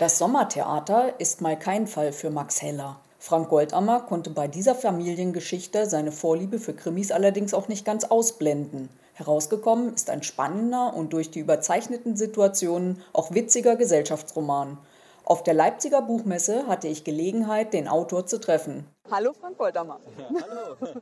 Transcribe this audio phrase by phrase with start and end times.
[0.00, 2.98] Das Sommertheater ist mal kein Fall für Max Heller.
[3.18, 8.88] Frank Goldammer konnte bei dieser Familiengeschichte seine Vorliebe für Krimis allerdings auch nicht ganz ausblenden.
[9.12, 14.78] Herausgekommen ist ein spannender und durch die überzeichneten Situationen auch witziger Gesellschaftsroman.
[15.26, 18.86] Auf der Leipziger Buchmesse hatte ich Gelegenheit, den Autor zu treffen.
[19.10, 20.00] Hallo Frank Goldammer.
[20.16, 20.28] Ja,
[20.80, 20.94] hallo.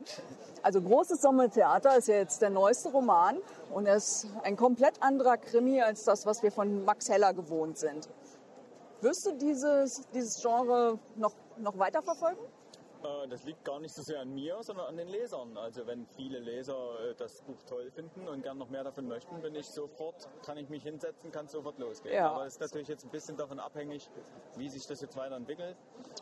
[0.61, 3.37] Also Großes Sommertheater ist ja jetzt der neueste Roman
[3.73, 7.77] und er ist ein komplett anderer Krimi als das, was wir von Max Heller gewohnt
[7.77, 8.09] sind.
[9.01, 12.43] Wirst du dieses, dieses Genre noch, noch weiterverfolgen?
[12.43, 12.58] Äh,
[13.29, 15.57] Das liegt gar nicht so sehr an mir, sondern an den Lesern.
[15.57, 19.41] Also wenn viele Leser äh, das Buch toll finden und gern noch mehr davon möchten,
[19.41, 22.15] bin ich sofort, kann ich mich hinsetzen, kann sofort losgehen.
[22.15, 22.31] Ja.
[22.31, 24.09] Aber es ist natürlich jetzt ein bisschen davon abhängig,
[24.57, 25.77] wie sich das jetzt weiterentwickelt.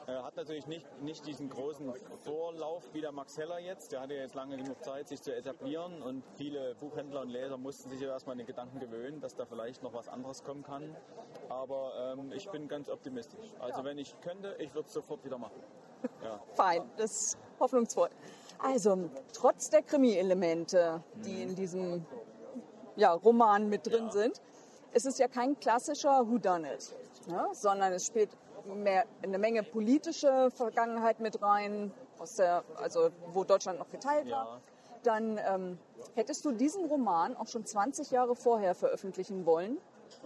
[0.05, 1.93] Äh, hat natürlich nicht, nicht diesen großen
[2.25, 3.91] Vorlauf wie der Max Heller jetzt.
[3.91, 7.57] Der hatte ja jetzt lange genug Zeit, sich zu etablieren und viele Buchhändler und Leser
[7.57, 10.63] mussten sich ja erstmal an den Gedanken gewöhnen, dass da vielleicht noch was anderes kommen
[10.63, 10.95] kann.
[11.49, 13.53] Aber ähm, ich bin ganz optimistisch.
[13.59, 15.59] Also wenn ich könnte, ich würde es sofort wieder machen.
[16.23, 16.39] Ja.
[16.53, 18.09] Fein, das ist hoffnungsvoll.
[18.59, 22.05] Also, trotz der Krimi-Elemente, die in diesem
[22.95, 24.11] ja, Roman mit drin Ja.
[24.11, 24.41] sind,
[24.93, 26.95] ist es ja kein klassischer Whodunit,
[27.27, 27.47] ne?
[27.51, 28.29] sondern es spielt
[28.65, 34.45] mehr eine Menge politische Vergangenheit mit rein, aus der, also wo Deutschland noch geteilt war.
[34.45, 34.61] Ja.
[35.03, 35.77] Dann ähm,
[36.15, 39.77] hättest du diesen Roman auch schon 20 Jahre vorher veröffentlichen wollen.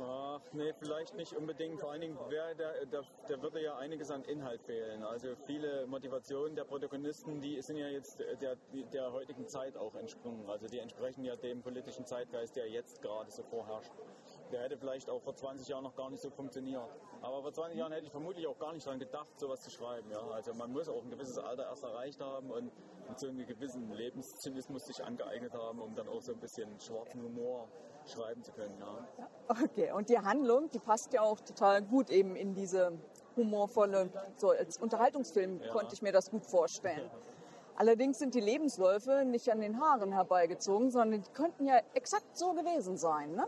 [0.04, 1.80] Ach, nee, vielleicht nicht unbedingt.
[1.80, 5.04] Vor allen Dingen, wär der, der, der würde ja einiges an Inhalt fehlen.
[5.04, 8.58] Also viele Motivationen der Protagonisten, die sind ja jetzt der,
[8.94, 10.50] der heutigen Zeit auch entsprungen.
[10.50, 13.92] Also die entsprechen ja dem politischen Zeitgeist, der jetzt gerade so vorherrscht.
[14.52, 16.82] Der hätte vielleicht auch vor 20 Jahren noch gar nicht so funktioniert.
[17.22, 20.10] Aber vor 20 Jahren hätte ich vermutlich auch gar nicht daran gedacht, sowas zu schreiben.
[20.12, 20.20] Ja?
[20.32, 22.72] Also man muss auch ein gewisses Alter erst erreicht haben und,
[23.08, 27.24] und so einen gewissen Lebenszynismus sich angeeignet haben, um dann auch so ein bisschen schwarzen
[27.24, 27.68] Humor
[28.06, 28.76] schreiben zu können.
[28.80, 29.28] Ja.
[29.48, 32.92] Okay, und die Handlung, die passt ja auch total gut eben in diese
[33.38, 35.72] humorvolle, so als Unterhaltungsfilm Ja.
[35.72, 37.10] konnte ich mir das gut vorstellen.
[37.76, 42.54] Allerdings sind die Lebensläufe nicht an den Haaren herbeigezogen, sondern die könnten ja exakt so
[42.54, 43.32] gewesen sein.
[43.34, 43.48] Ne?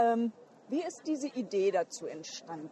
[0.00, 0.32] Ähm,
[0.68, 2.70] wie ist diese Idee dazu entstanden?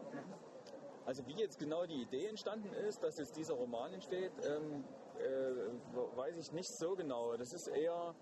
[1.05, 4.85] Also wie jetzt genau die Idee entstanden ist, dass jetzt dieser Roman entsteht, ähm,
[5.19, 7.37] äh, weiß ich nicht so genau.
[7.37, 8.15] Das ist eher,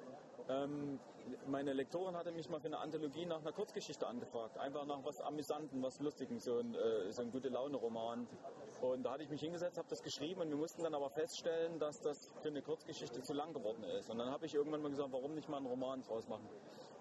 [0.48, 0.98] ähm,
[1.46, 4.56] meine Lektorin hatte mich mal für eine Anthologie nach einer Kurzgeschichte angefragt.
[4.58, 8.26] Einfach nach was Amüsanten, was Lustigem, so ein, äh, so ein gute Laune-Roman.
[8.80, 11.78] Und da hatte ich mich hingesetzt, habe das geschrieben und wir mussten dann aber feststellen,
[11.78, 14.08] dass das für eine Kurzgeschichte zu lang geworden ist.
[14.10, 16.48] Und dann habe ich irgendwann mal gesagt, warum nicht mal einen Roman draus machen.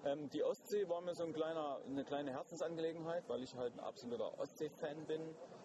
[0.05, 3.79] Ähm, die Ostsee war mir so ein kleiner, eine kleine Herzensangelegenheit, weil ich halt ein
[3.79, 5.21] absoluter Ostsee-Fan bin.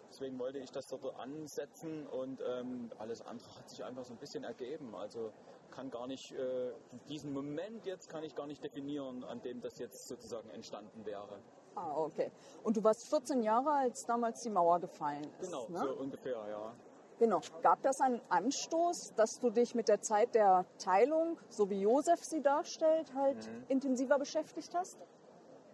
[0.09, 4.19] Deswegen wollte ich das dort ansetzen und ähm, alles andere hat sich einfach so ein
[4.19, 4.95] bisschen ergeben.
[4.95, 5.31] Also
[5.71, 6.73] kann gar nicht, äh,
[7.09, 11.39] diesen Moment jetzt kann ich gar nicht definieren, an dem das jetzt sozusagen entstanden wäre.
[11.77, 12.33] Ah, okay.
[12.65, 15.51] Und du warst 14 Jahre, als damals die Mauer gefallen ist.
[15.51, 15.79] Genau, ne?
[15.79, 16.75] so ungefähr, ja.
[17.21, 17.41] Genau.
[17.63, 22.25] Gab das einen Anstoß, dass du dich mit der Zeit der Teilung, so wie Josef
[22.25, 23.65] sie darstellt, halt Mhm.
[23.69, 24.99] intensiver beschäftigt hast?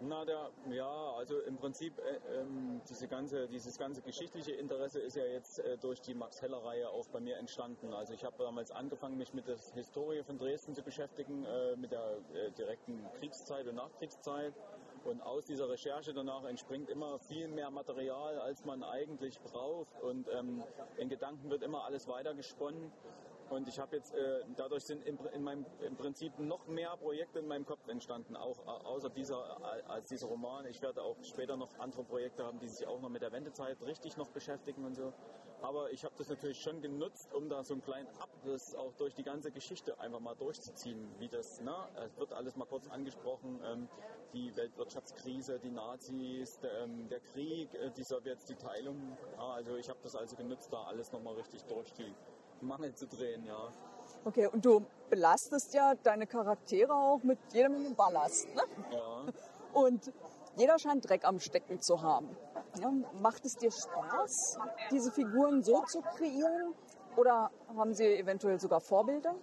[0.00, 5.16] Na, der, ja, also im Prinzip äh, ähm, diese ganze, dieses ganze geschichtliche Interesse ist
[5.16, 7.94] ja jetzt äh, durch die Max Heller-Reihe auch bei mir entstanden.
[7.94, 11.92] Also ich habe damals angefangen, mich mit der Historie von Dresden zu beschäftigen, äh, mit
[11.92, 14.52] der äh, direkten Kriegszeit und Nachkriegszeit.
[15.06, 20.00] Und aus dieser Recherche danach entspringt immer viel mehr Material, als man eigentlich braucht.
[20.02, 20.64] Und ähm,
[20.96, 22.90] in Gedanken wird immer alles weitergesponnen.
[23.48, 27.38] Und ich habe jetzt, äh, dadurch sind im, in meinem, im Prinzip noch mehr Projekte
[27.38, 29.44] in meinem Kopf entstanden, auch au- außer dieser,
[29.88, 30.66] als dieser Roman.
[30.66, 33.80] Ich werde auch später noch andere Projekte haben, die sich auch noch mit der Wendezeit
[33.82, 35.12] richtig noch beschäftigen und so.
[35.62, 39.14] Aber ich habe das natürlich schon genutzt, um da so einen kleinen Abriss auch durch
[39.14, 41.74] die ganze Geschichte einfach mal durchzuziehen, wie das, ne?
[42.04, 43.88] Es wird alles mal kurz angesprochen, ähm,
[44.32, 49.16] die Weltwirtschaftskrise, die Nazis, der, ähm, der Krieg, äh, die Sowjets, die Teilung.
[49.36, 52.12] Ja, also ich habe das also genutzt, da alles nochmal richtig durch die
[52.60, 53.68] Mangel zu drehen, ja.
[54.24, 58.48] Okay, und du belastest ja deine Charaktere auch mit jeder Menge Ballast.
[58.54, 58.62] Ne?
[58.92, 59.24] Ja.
[59.72, 60.10] Und
[60.56, 62.34] jeder scheint Dreck am Stecken zu haben.
[62.80, 64.58] Ja, macht es dir Spaß,
[64.90, 66.74] diese Figuren so zu kreieren?
[67.16, 69.34] Oder haben sie eventuell sogar Vorbilder?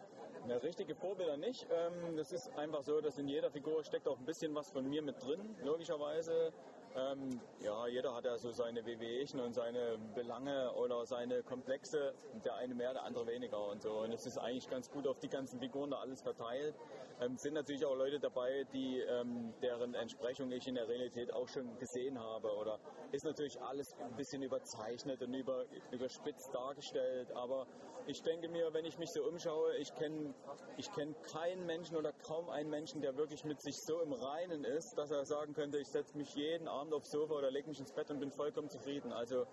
[0.47, 1.67] Ja, richtige Vorbilder nicht.
[1.71, 4.89] Ähm, das ist einfach so, dass in jeder Figur steckt auch ein bisschen was von
[4.89, 6.51] mir mit drin, logischerweise.
[6.95, 12.13] Ähm, ja, jeder hat ja so seine Wehwehchen und seine Belange oder seine Komplexe.
[12.45, 14.01] Der eine mehr, der andere weniger und so.
[14.01, 16.75] Und es ist eigentlich ganz gut auf die ganzen Figuren da alles verteilt.
[17.23, 21.47] Ähm, sind natürlich auch Leute dabei, die ähm, deren Entsprechung ich in der Realität auch
[21.47, 22.49] schon gesehen habe.
[22.55, 22.79] Oder
[23.11, 27.31] ist natürlich alles ein bisschen überzeichnet und über, überspitzt dargestellt.
[27.35, 27.67] Aber
[28.07, 30.33] ich denke mir, wenn ich mich so umschaue, ich kenne
[30.77, 34.63] ich kenn keinen Menschen oder kaum einen Menschen, der wirklich mit sich so im Reinen
[34.65, 37.79] ist, dass er sagen könnte, ich setze mich jeden Abend aufs Sofa oder lege mich
[37.79, 39.13] ins Bett und bin vollkommen zufrieden.
[39.13, 39.45] Also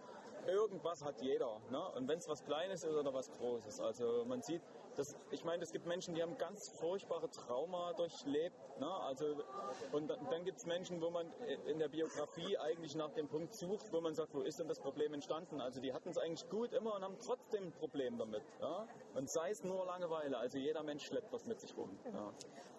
[0.47, 1.61] irgendwas hat jeder.
[1.71, 1.83] Ne?
[1.97, 3.81] Und wenn es was Kleines ist oder was Großes.
[3.81, 4.63] Also man sieht,
[4.97, 8.57] dass, ich meine, es gibt Menschen, die haben ganz furchtbare Trauma durchlebt.
[8.79, 8.91] Ne?
[8.91, 9.25] Also,
[9.93, 11.31] und dann, dann gibt es Menschen, wo man
[11.67, 14.81] in der Biografie eigentlich nach dem Punkt sucht, wo man sagt, wo ist denn das
[14.81, 15.61] Problem entstanden?
[15.61, 18.43] Also die hatten es eigentlich gut immer und haben trotzdem ein Problem damit.
[18.61, 18.87] Ja?
[19.15, 20.39] Und sei es nur Langeweile.
[20.39, 21.99] Also jeder Mensch schleppt was mit sich rum.
[22.13, 22.33] Ja.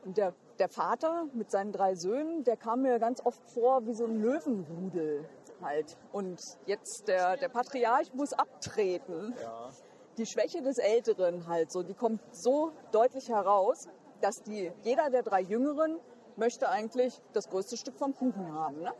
[0.04, 3.94] Und der, der Vater mit seinen drei Söhnen, der kam mir ganz oft vor wie
[3.94, 5.30] so ein Löwenrudel
[5.62, 5.98] halt.
[6.12, 9.36] Und jetzt der, der Patriarch muss abtreten.
[9.42, 9.69] Ja.
[10.18, 13.88] Die Schwäche des Älteren halt so, die kommt so deutlich heraus,
[14.19, 16.00] dass die, jeder der drei Jüngeren
[16.36, 18.81] möchte eigentlich das größte Stück vom Kuchen haben.
[18.81, 18.94] Ne?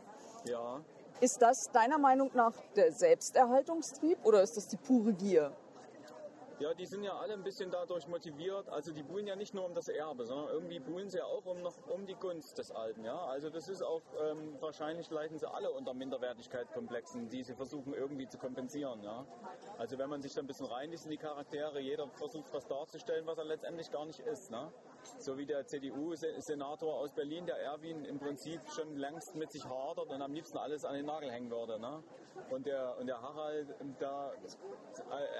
[0.46, 0.80] Ja.
[1.20, 5.52] Ist das deiner Meinung nach der Selbsterhaltungstrieb oder ist das die pure Gier?
[6.62, 8.68] Ja, die sind ja alle ein bisschen dadurch motiviert.
[8.68, 11.44] Also die buhlen ja nicht nur um das Erbe, sondern irgendwie buhlen sie ja auch
[11.44, 13.04] um, noch, um die Gunst des Alten.
[13.04, 13.18] Ja?
[13.26, 18.28] Also das ist auch, ähm, wahrscheinlich leiden sie alle unter Minderwertigkeitskomplexen, die sie versuchen irgendwie
[18.28, 19.02] zu kompensieren.
[19.02, 19.26] Ja?
[19.76, 23.26] Also wenn man sich da ein bisschen reinliest in die Charaktere, jeder versucht was darzustellen,
[23.26, 24.52] was er letztendlich gar nicht ist.
[24.52, 24.72] Ne?
[25.18, 30.10] So wie der CDU-Senator aus Berlin, der Erwin, im Prinzip schon längst mit sich hadert
[30.10, 31.80] und am liebsten alles an den Nagel hängen würde.
[31.80, 32.04] Ne?
[32.50, 34.32] Und, der, und der Harald da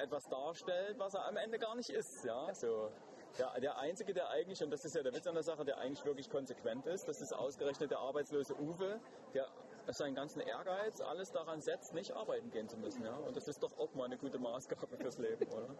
[0.03, 2.25] etwas darstellt, was er am Ende gar nicht ist.
[2.25, 2.53] Ja?
[2.55, 2.91] So.
[3.38, 5.79] Der, der Einzige, der eigentlich, und das ist ja der Witz an der Sache, der
[5.79, 9.00] eigentlich wirklich konsequent ist, das ist ausgerechnet der arbeitslose Uwe,
[9.32, 9.49] der
[9.88, 13.05] seinen ganzen Ehrgeiz alles daran setzt, nicht arbeiten gehen zu müssen.
[13.05, 13.17] Ja?
[13.17, 15.75] Und das ist doch auch mal eine gute Maßgabe fürs Leben, oder?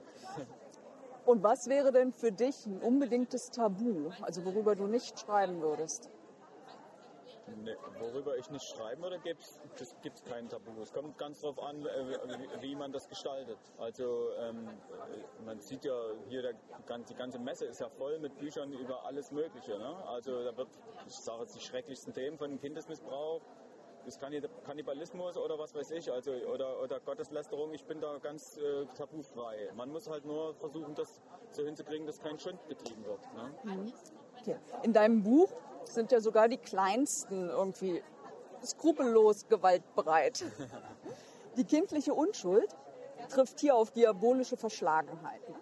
[1.25, 6.11] Und was wäre denn für dich ein unbedingtes Tabu, also worüber du nicht schreiben würdest?
[7.56, 10.81] Nee, worüber ich nicht schreiben würde, gibt es kein Tabu.
[10.81, 13.58] Es kommt ganz darauf an, äh, wie man das gestaltet.
[13.78, 14.69] Also ähm,
[15.44, 15.94] man sieht ja
[16.28, 16.54] hier, der,
[17.08, 19.78] die ganze Messe ist ja voll mit Büchern über alles Mögliche.
[19.78, 19.96] Ne?
[20.06, 20.69] Also da wird,
[21.06, 23.40] ich sage jetzt die schrecklichsten Themen von Kindesmissbrauch
[24.04, 28.87] bis Kannibalismus oder was weiß ich, also oder, oder Gotteslästerung, ich bin da ganz äh,
[28.96, 29.70] tabufrei.
[29.76, 31.20] Man muss halt nur versuchen, das
[31.50, 33.20] so hinzukriegen, dass kein Schund betrieben wird.
[33.34, 33.54] Ne?
[33.62, 33.93] Mhm.
[34.82, 35.52] In deinem Buch
[35.84, 38.02] sind ja sogar die Kleinsten irgendwie
[38.64, 40.44] skrupellos gewaltbereit.
[41.56, 42.75] Die kindliche Unschuld
[43.29, 45.55] trifft hier auf diabolische Verschlagenheiten.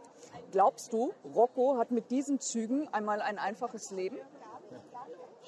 [0.52, 4.18] Glaubst du, Rocco hat mit diesen Zügen einmal ein einfaches Leben?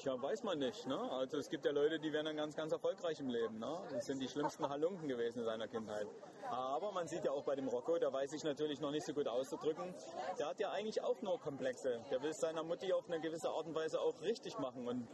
[0.03, 0.85] Ja, weiß man nicht.
[0.85, 0.99] Ne?
[1.11, 3.57] Also es gibt ja Leute, die werden dann ganz, ganz erfolgreich im Leben.
[3.57, 3.77] Ne?
[3.89, 6.07] Das sind die schlimmsten Halunken gewesen in seiner Kindheit.
[6.49, 9.13] Aber man sieht ja auch bei dem Rocco, der weiß sich natürlich noch nicht so
[9.13, 9.95] gut auszudrücken.
[10.37, 12.01] Der hat ja eigentlich auch nur Komplexe.
[12.11, 15.07] Der will seiner Mutti auf eine gewisse Art und Weise auch richtig machen und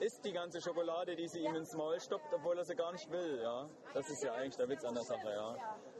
[0.00, 3.10] isst die ganze Schokolade, die sie ihm ins Maul stoppt, obwohl er sie gar nicht
[3.10, 3.40] will.
[3.40, 3.66] Ja?
[3.94, 5.30] Das ist ja eigentlich der Witz an der Sache.
[5.30, 5.56] Ja?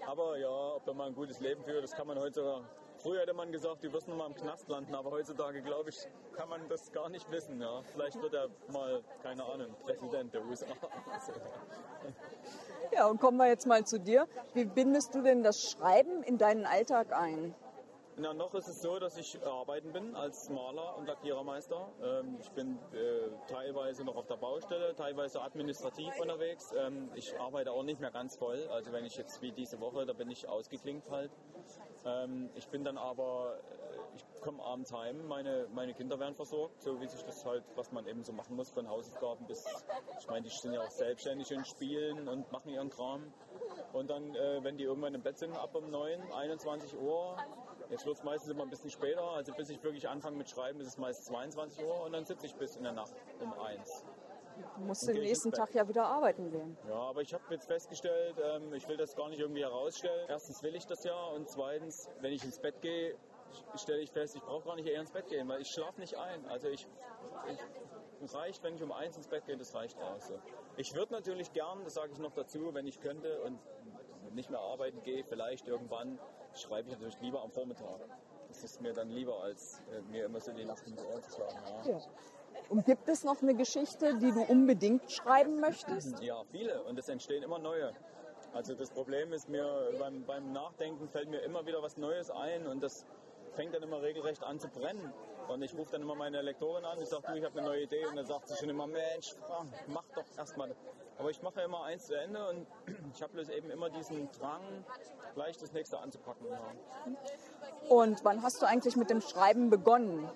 [0.07, 2.65] Aber ja, ob er mal ein gutes Leben führt, das kann man heute sogar
[3.05, 6.09] Früher hätte man gesagt, du wirst noch mal im Knast landen, aber heutzutage, glaube ich,
[6.33, 7.61] kann man das gar nicht wissen.
[7.61, 7.83] Ja?
[7.93, 10.65] Vielleicht wird er mal, keine Ahnung, Präsident der USA.
[12.93, 14.27] ja, und kommen wir jetzt mal zu dir.
[14.55, 17.55] Wie bindest du denn das Schreiben in deinen Alltag ein?
[18.17, 21.89] Na, noch ist es so, dass ich arbeiten bin als Maler und Lackierermeister.
[22.03, 26.73] Ähm, ich bin äh, teilweise noch auf der Baustelle, teilweise administrativ unterwegs.
[26.75, 28.67] Ähm, ich arbeite auch nicht mehr ganz voll.
[28.71, 31.33] Also wenn ich jetzt wie diese Woche, da bin ich ausgeklinkt halt.
[32.05, 36.83] Ähm, ich bin dann aber, äh, ich komme abends heim, meine, meine Kinder werden versorgt,
[36.83, 39.65] so wie sich das halt, was man eben so machen muss, von Hausaufgaben bis,
[40.21, 43.33] ich meine, die sind ja auch selbstständig und spielen und machen ihren Kram.
[43.93, 47.37] Und dann, äh, wenn die irgendwann im Bett sind, ab um 9, 21 Uhr,
[47.89, 50.81] jetzt wird es meistens immer ein bisschen später, also bis ich wirklich anfange mit Schreiben,
[50.81, 54.05] ist es meist 22 Uhr und dann sitze ich bis in der Nacht um 1.
[54.77, 56.77] Du musst den nächsten Tag ja wieder arbeiten gehen.
[56.89, 60.27] Ja, aber ich habe jetzt festgestellt, ähm, ich will das gar nicht irgendwie herausstellen.
[60.29, 63.17] Erstens will ich das ja und zweitens, wenn ich ins Bett gehe,
[63.77, 66.17] stelle ich fest, ich brauche gar nicht eher ins Bett gehen, weil ich schlafe nicht
[66.17, 66.47] ein.
[66.47, 66.87] Also ich,
[67.49, 70.33] ich reicht, wenn ich um eins ins Bett gehe, das reicht aus.
[70.77, 73.59] Ich würde natürlich gern, das sage ich noch dazu, wenn ich könnte und
[74.35, 76.19] nicht mehr arbeiten gehe, vielleicht irgendwann,
[76.55, 78.01] schreibe ich natürlich lieber am Vormittag.
[78.49, 81.33] Das ist mir dann lieber, als äh, mir immer so die Nacht ins Ohr zu
[81.33, 81.59] schlagen.
[81.85, 81.91] Ja.
[81.93, 82.01] ja.
[82.69, 86.21] Und gibt es noch eine Geschichte, die du unbedingt schreiben möchtest?
[86.21, 86.83] Ja, viele.
[86.85, 87.93] Und es entstehen immer neue.
[88.53, 92.67] Also das Problem ist mir, beim, beim Nachdenken fällt mir immer wieder was Neues ein
[92.67, 93.05] und das
[93.55, 95.13] fängt dann immer regelrecht an zu brennen.
[95.49, 97.83] Und ich rufe dann immer meine Lektorin an, ich sage, du, ich habe eine neue
[97.83, 98.07] Idee.
[98.07, 99.35] Und dann sagt sie schon immer, Mensch,
[99.89, 100.75] mach doch erstmal.
[101.19, 102.67] Aber ich mache immer eins zu Ende und
[103.15, 104.85] ich habe bloß eben immer diesen Drang,
[105.35, 106.47] gleich das nächste anzupacken.
[106.49, 106.59] Ja.
[107.89, 110.29] Und wann hast du eigentlich mit dem Schreiben begonnen?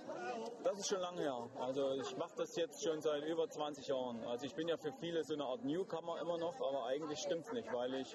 [0.68, 1.48] Das ist schon lange her.
[1.60, 4.22] Also ich mache das jetzt schon seit über 20 Jahren.
[4.24, 7.46] Also ich bin ja für viele so eine Art Newcomer immer noch, aber eigentlich stimmt
[7.46, 8.14] es nicht, weil ich,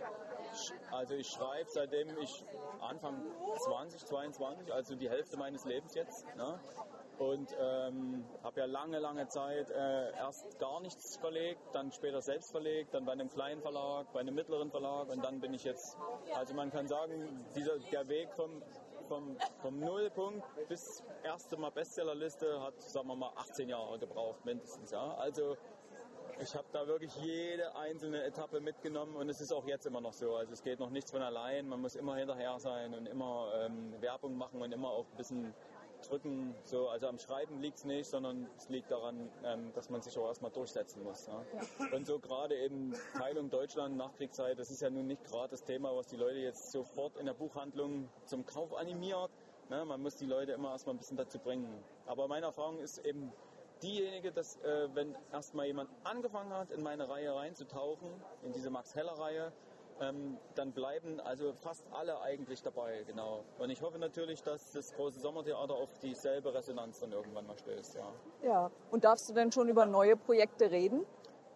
[0.91, 2.45] also ich schreibe seitdem ich
[2.79, 3.24] Anfang
[3.57, 6.27] 20, 22, also die Hälfte meines Lebens jetzt.
[6.36, 6.60] Ne?
[7.19, 12.51] und ähm, habe ja lange, lange Zeit äh, erst gar nichts verlegt, dann später selbst
[12.51, 15.98] verlegt, dann bei einem kleinen Verlag, bei einem mittleren Verlag und dann bin ich jetzt,
[16.36, 18.63] also man kann sagen, dieser, der Weg vom,
[19.03, 24.91] vom, vom Nullpunkt bis erste Mal Bestsellerliste hat, sagen wir mal, 18 Jahre gebraucht mindestens.
[24.91, 25.15] Ja?
[25.15, 25.57] Also
[26.39, 30.13] ich habe da wirklich jede einzelne Etappe mitgenommen und es ist auch jetzt immer noch
[30.13, 30.36] so.
[30.36, 33.93] Also es geht noch nichts von allein, man muss immer hinterher sein und immer ähm,
[34.01, 35.53] Werbung machen und immer auch ein bisschen
[36.03, 36.55] drücken.
[36.63, 40.17] So, also am Schreiben liegt es nicht, sondern es liegt daran, ähm, dass man sich
[40.17, 41.27] auch erstmal durchsetzen muss.
[41.27, 41.43] Ja.
[41.53, 41.95] Ja.
[41.95, 45.95] Und so gerade eben Teilung Deutschland, Nachkriegszeit, das ist ja nun nicht gerade das Thema,
[45.95, 49.31] was die Leute jetzt sofort in der Buchhandlung zum Kauf animiert.
[49.69, 51.83] Ne, man muss die Leute immer erstmal ein bisschen dazu bringen.
[52.05, 53.31] Aber meine Erfahrung ist eben
[53.81, 58.10] diejenige, dass äh, wenn erstmal jemand angefangen hat, in meine Reihe reinzutauchen,
[58.43, 59.51] in diese Max Heller Reihe,
[60.01, 63.43] ähm, dann bleiben also fast alle eigentlich dabei, genau.
[63.59, 67.95] Und ich hoffe natürlich, dass das große Sommertheater auf dieselbe Resonanz dann irgendwann mal stößt,
[67.95, 68.13] ja.
[68.43, 71.05] Ja, und darfst du denn schon über neue Projekte reden?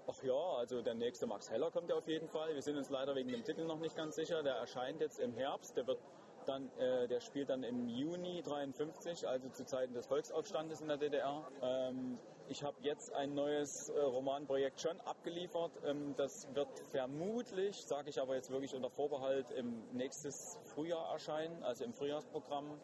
[0.10, 2.54] Ach ja, also der nächste Max Heller kommt ja auf jeden Fall.
[2.54, 4.42] Wir sind uns leider wegen dem Titel noch nicht ganz sicher.
[4.42, 5.76] Der erscheint jetzt im Herbst.
[5.76, 6.00] Der wird
[6.46, 10.98] dann, äh, der spielt dann im Juni 53, also zu Zeiten des Volksaufstandes in der
[10.98, 11.46] DDR.
[11.62, 12.18] Ähm,
[12.50, 15.72] ich habe jetzt ein neues äh, Romanprojekt schon abgeliefert.
[15.86, 21.64] Ähm, das wird vermutlich, sage ich aber jetzt wirklich unter Vorbehalt, im nächstes Frühjahr erscheinen,
[21.64, 22.80] also im Frühjahrsprogramm.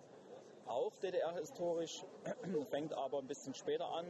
[0.65, 2.03] Auch DDR-historisch,
[2.69, 4.05] fängt aber ein bisschen später an.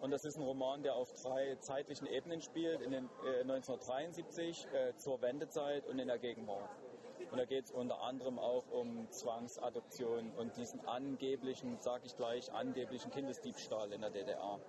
[0.00, 4.66] Und das ist ein Roman, der auf drei zeitlichen Ebenen spielt, in den, äh, 1973,
[4.72, 6.68] äh, zur Wendezeit und in der Gegenwart.
[7.30, 12.52] Und da geht es unter anderem auch um Zwangsadoption und diesen angeblichen, sage ich gleich,
[12.52, 14.60] angeblichen Kindesdiebstahl in der DDR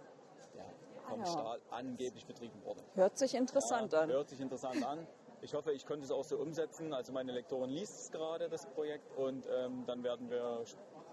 [1.05, 1.25] vom ja.
[1.25, 2.81] Staat angeblich betrieben wurde.
[2.95, 4.09] Hört sich interessant ja, an.
[4.09, 5.07] Hört sich interessant an.
[5.41, 6.93] Ich hoffe, ich konnte es auch so umsetzen.
[6.93, 10.63] Also meine Lektorin liest es gerade, das Projekt, und ähm, dann werden wir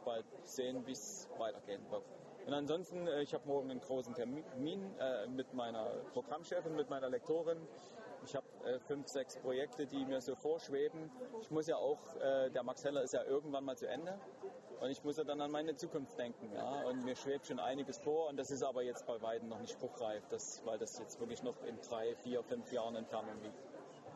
[0.04, 2.04] bald sehen, wie es weitergehen wird.
[2.46, 7.08] Und ansonsten, äh, ich habe morgen einen großen Termin äh, mit meiner Programmchefin, mit meiner
[7.08, 7.58] Lektorin.
[8.24, 11.10] Ich habe äh, fünf, sechs Projekte, die mir so vorschweben.
[11.40, 14.18] Ich muss ja auch, äh, der Max Heller ist ja irgendwann mal zu Ende.
[14.82, 16.50] Und ich muss ja dann an meine Zukunft denken.
[16.52, 16.82] Ja?
[16.88, 18.28] Und mir schwebt schon einiges vor.
[18.28, 21.40] Und das ist aber jetzt bei weitem noch nicht spruchreif, das, weil das jetzt wirklich
[21.44, 23.54] noch in drei, vier, fünf Jahren Entfernung liegt.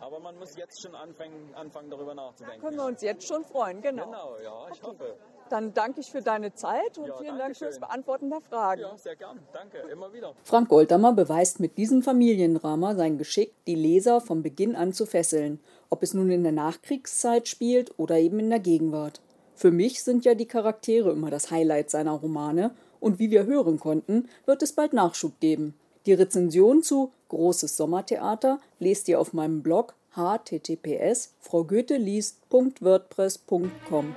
[0.00, 2.60] Aber man muss jetzt schon anfangen, anfangen darüber nachzudenken.
[2.60, 4.06] Können wir uns jetzt schon freuen, genau.
[4.06, 4.86] Genau, ja, ich okay.
[4.86, 5.16] hoffe.
[5.50, 8.80] Dann danke ich für deine Zeit und ja, vielen Dank fürs Beantworten der Fragen.
[8.80, 9.38] Ja, sehr gern.
[9.52, 10.34] Danke, immer wieder.
[10.42, 15.60] Frank Goldammer beweist mit diesem Familiendrama sein Geschick, die Leser von Beginn an zu fesseln,
[15.88, 19.20] ob es nun in der Nachkriegszeit spielt oder eben in der Gegenwart.
[19.56, 22.70] Für mich sind ja die Charaktere immer das Highlight seiner Romane
[23.00, 25.72] und wie wir hören konnten, wird es bald Nachschub geben.
[26.04, 34.14] Die Rezension zu Großes Sommertheater lest ihr auf meinem Blog https fraugoetheliest.wordpress.com.